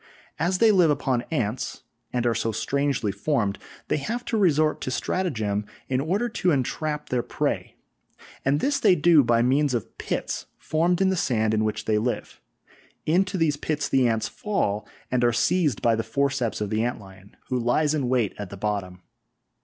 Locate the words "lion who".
16.99-17.59